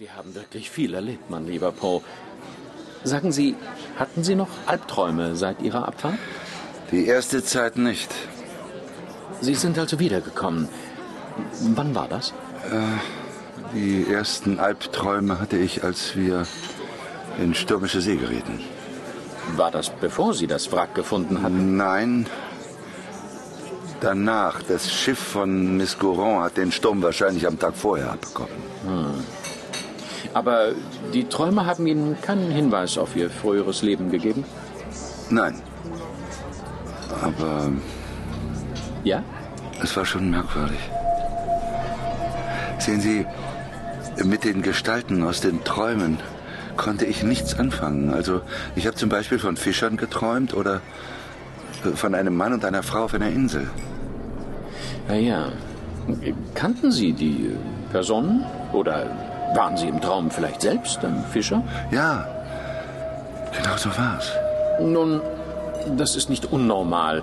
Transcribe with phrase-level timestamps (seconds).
[0.00, 2.00] Sie haben wirklich viel erlebt, mein lieber Poe.
[3.04, 3.54] Sagen Sie,
[3.98, 6.14] hatten Sie noch Albträume seit Ihrer Abfahrt?
[6.90, 8.10] Die erste Zeit nicht.
[9.42, 10.70] Sie sind also wiedergekommen.
[11.74, 12.32] Wann war das?
[13.74, 16.46] Die ersten Albträume hatte ich, als wir
[17.38, 18.58] in stürmische See gerieten.
[19.56, 21.76] War das bevor Sie das Wrack gefunden hatten?
[21.76, 22.26] Nein.
[24.00, 24.62] Danach.
[24.62, 28.56] Das Schiff von Miss Goron hat den Sturm wahrscheinlich am Tag vorher abbekommen.
[30.32, 30.68] Aber
[31.12, 34.44] die Träume haben Ihnen keinen Hinweis auf Ihr früheres Leben gegeben?
[35.28, 35.60] Nein.
[37.22, 37.70] Aber
[39.04, 39.22] Ja?
[39.82, 40.78] es war schon merkwürdig.
[42.78, 43.26] Sehen Sie,
[44.24, 46.18] mit den Gestalten aus den Träumen
[46.76, 48.12] konnte ich nichts anfangen.
[48.14, 48.40] Also
[48.76, 50.80] ich habe zum Beispiel von Fischern geträumt oder
[51.94, 53.68] von einem Mann und einer Frau auf einer Insel.
[55.08, 55.48] Ja, ja.
[56.54, 57.50] Kannten Sie die
[57.92, 58.44] Personen?
[58.72, 59.06] Oder
[59.54, 61.62] waren Sie im Traum vielleicht selbst ein Fischer?
[61.90, 62.26] Ja,
[63.56, 64.32] genau so war's.
[64.80, 65.20] Nun,
[65.96, 67.22] das ist nicht unnormal.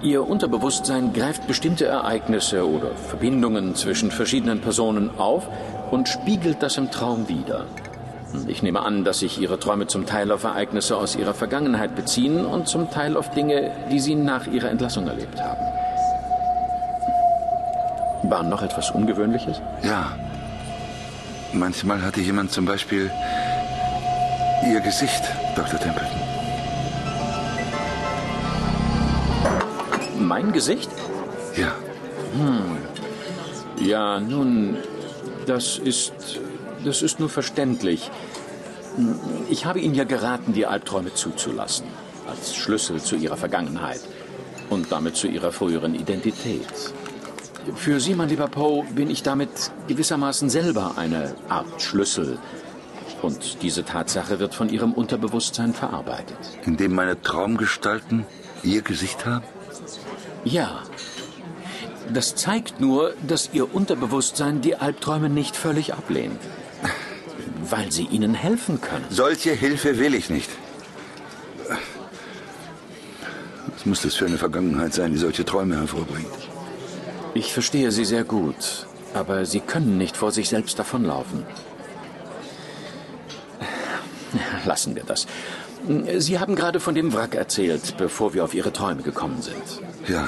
[0.00, 5.48] Ihr Unterbewusstsein greift bestimmte Ereignisse oder Verbindungen zwischen verschiedenen Personen auf
[5.90, 7.64] und spiegelt das im Traum wider.
[8.46, 12.44] Ich nehme an, dass sich Ihre Träume zum Teil auf Ereignisse aus Ihrer Vergangenheit beziehen
[12.44, 15.60] und zum Teil auf Dinge, die Sie nach Ihrer Entlassung erlebt haben.
[18.24, 19.60] War noch etwas Ungewöhnliches?
[19.82, 20.12] Ja.
[21.52, 23.10] Manchmal hatte jemand zum Beispiel
[24.66, 25.22] Ihr Gesicht,
[25.56, 25.78] Dr.
[25.78, 26.20] Templeton.
[30.18, 30.90] Mein Gesicht?
[31.56, 31.74] Ja.
[33.80, 34.76] Ja, nun,
[35.46, 36.12] das ist.
[36.84, 38.10] Das ist nur verständlich.
[39.48, 41.86] Ich habe Ihnen ja geraten, die Albträume zuzulassen.
[42.28, 44.00] Als Schlüssel zu Ihrer Vergangenheit.
[44.70, 46.92] Und damit zu Ihrer früheren Identität.
[47.74, 49.50] Für Sie, mein lieber Poe, bin ich damit
[49.88, 52.38] gewissermaßen selber eine Art Schlüssel.
[53.22, 56.38] Und diese Tatsache wird von Ihrem Unterbewusstsein verarbeitet.
[56.64, 58.24] Indem meine Traumgestalten
[58.62, 59.44] Ihr Gesicht haben?
[60.44, 60.82] Ja.
[62.12, 66.40] Das zeigt nur, dass Ihr Unterbewusstsein die Albträume nicht völlig ablehnt.
[67.70, 69.04] Weil sie Ihnen helfen können.
[69.10, 70.48] Solche Hilfe will ich nicht.
[73.74, 76.26] Was muss das für eine Vergangenheit sein, die solche Träume hervorbringt?
[77.38, 81.46] Ich verstehe Sie sehr gut, aber Sie können nicht vor sich selbst davonlaufen.
[84.64, 85.28] Lassen wir das.
[86.16, 89.62] Sie haben gerade von dem Wrack erzählt, bevor wir auf Ihre Träume gekommen sind.
[90.08, 90.26] Ja.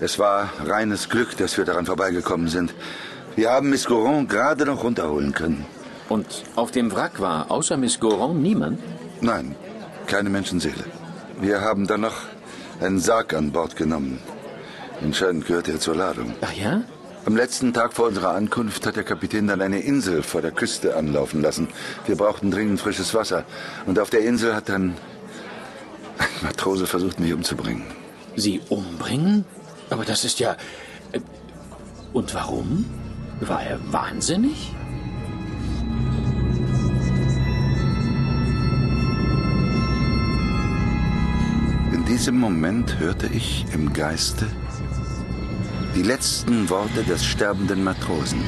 [0.00, 2.72] Es war reines Glück, dass wir daran vorbeigekommen sind.
[3.34, 5.66] Wir haben Miss Goron gerade noch runterholen können.
[6.08, 8.80] Und auf dem Wrack war außer Miss Goron niemand?
[9.20, 9.54] Nein,
[10.06, 10.84] keine Menschenseele.
[11.38, 12.16] Wir haben dann noch
[12.80, 14.22] einen Sarg an Bord genommen.
[15.02, 16.34] Entscheidend gehört er zur Ladung.
[16.40, 16.82] Ach ja?
[17.24, 20.96] Am letzten Tag vor unserer Ankunft hat der Kapitän dann eine Insel vor der Küste
[20.96, 21.68] anlaufen lassen.
[22.06, 23.44] Wir brauchten dringend frisches Wasser.
[23.86, 24.94] Und auf der Insel hat dann
[26.18, 27.82] ein Matrose versucht, mich umzubringen.
[28.36, 29.44] Sie umbringen?
[29.90, 30.56] Aber das ist ja.
[31.12, 31.20] äh,
[32.12, 32.84] Und warum?
[33.40, 34.72] War er wahnsinnig?
[41.92, 44.46] In diesem Moment hörte ich im Geiste
[45.96, 48.44] die letzten Worte des sterbenden Matrosen.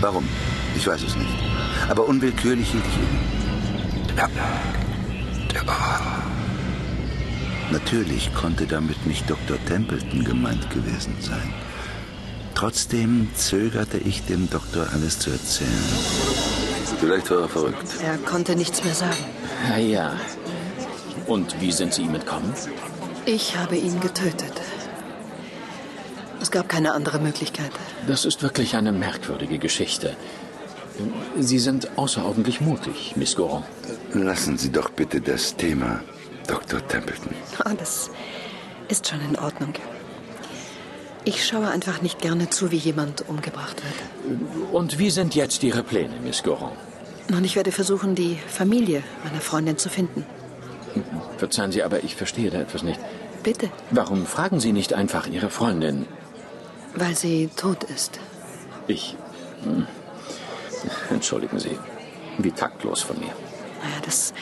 [0.00, 0.26] Warum?
[0.74, 1.34] Ich weiß es nicht.
[1.90, 4.16] Aber unwillkürlich hielt ich ihn.
[4.16, 4.28] Ja.
[5.54, 6.16] Ja.
[7.70, 9.58] Natürlich konnte damit nicht Dr.
[9.66, 11.52] Templeton gemeint gewesen sein.
[12.54, 15.70] Trotzdem zögerte ich dem Doktor alles zu erzählen.
[16.98, 17.88] Vielleicht war er verrückt.
[18.02, 19.24] Er konnte nichts mehr sagen.
[19.68, 20.12] Ja, ja.
[21.26, 22.54] Und wie sind Sie ihm entkommen?
[23.26, 24.52] Ich habe ihn getötet.
[26.46, 27.72] Es gab keine andere Möglichkeit.
[28.06, 30.16] Das ist wirklich eine merkwürdige Geschichte.
[31.40, 33.64] Sie sind außerordentlich mutig, Miss Goron.
[34.12, 36.04] Lassen Sie doch bitte das Thema,
[36.46, 36.86] Dr.
[36.86, 37.34] Templeton.
[37.64, 38.10] Ah, das
[38.86, 39.74] ist schon in Ordnung.
[41.24, 44.72] Ich schaue einfach nicht gerne zu, wie jemand umgebracht wird.
[44.72, 46.70] Und wie sind jetzt Ihre Pläne, Miss Goron?
[47.28, 50.24] Und ich werde versuchen, die Familie meiner Freundin zu finden.
[51.38, 53.00] Verzeihen Sie, aber ich verstehe da etwas nicht.
[53.42, 56.06] Bitte, Warum fragen Sie nicht einfach Ihre Freundin?
[56.96, 58.18] Weil sie tot ist.
[58.86, 59.16] Ich.
[59.62, 59.86] Hm.
[61.10, 61.78] Entschuldigen Sie.
[62.38, 63.32] Wie taktlos von mir.
[63.82, 64.34] Naja, das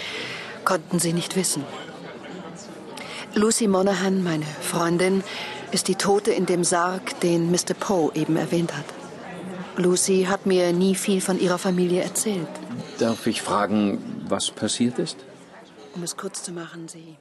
[0.64, 1.64] konnten sie nicht wissen.
[3.34, 5.22] Lucy Monaghan, meine Freundin,
[5.70, 7.74] ist die Tote in dem Sarg, den Mr.
[7.78, 8.84] Poe eben erwähnt hat.
[9.76, 12.48] Lucy hat mir nie viel von ihrer Familie erzählt.
[12.98, 15.16] Darf ich fragen, was passiert ist?
[15.94, 17.16] Um es kurz zu machen, sie